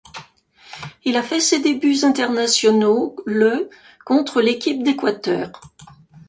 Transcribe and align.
Il 1.05 1.15
a 1.15 1.21
fait 1.21 1.39
ses 1.39 1.59
débuts 1.59 2.05
internationaux 2.05 3.15
le 3.27 3.69
contre 4.03 4.41
l'équipe 4.41 4.81
d'Équateur. 4.81 5.51